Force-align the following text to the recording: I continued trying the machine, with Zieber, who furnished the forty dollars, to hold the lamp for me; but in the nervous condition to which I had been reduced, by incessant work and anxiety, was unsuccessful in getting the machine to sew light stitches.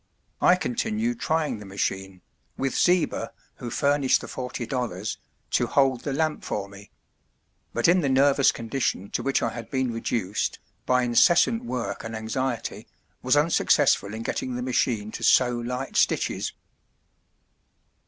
I 0.41 0.55
continued 0.55 1.19
trying 1.19 1.59
the 1.59 1.65
machine, 1.67 2.21
with 2.57 2.73
Zieber, 2.75 3.29
who 3.57 3.69
furnished 3.69 4.21
the 4.21 4.27
forty 4.27 4.65
dollars, 4.65 5.19
to 5.51 5.67
hold 5.67 6.01
the 6.01 6.11
lamp 6.11 6.43
for 6.43 6.67
me; 6.67 6.89
but 7.71 7.87
in 7.87 8.01
the 8.01 8.09
nervous 8.09 8.51
condition 8.51 9.11
to 9.11 9.21
which 9.21 9.43
I 9.43 9.49
had 9.49 9.69
been 9.69 9.93
reduced, 9.93 10.57
by 10.87 11.03
incessant 11.03 11.65
work 11.65 12.03
and 12.03 12.15
anxiety, 12.15 12.87
was 13.21 13.37
unsuccessful 13.37 14.15
in 14.15 14.23
getting 14.23 14.55
the 14.55 14.63
machine 14.63 15.11
to 15.11 15.23
sew 15.23 15.51
light 15.59 15.95
stitches. 15.95 16.51